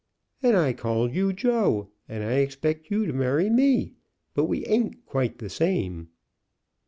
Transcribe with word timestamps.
"And 0.41 0.57
I 0.57 0.73
call 0.73 1.11
you 1.11 1.31
Joe, 1.31 1.89
and 2.09 2.23
I 2.23 2.37
expect 2.37 2.89
you 2.89 3.05
to 3.05 3.13
marry 3.13 3.51
me; 3.51 3.93
but 4.33 4.45
we 4.45 4.65
ain't 4.65 5.05
quite 5.05 5.37
the 5.37 5.47
same." 5.47 6.09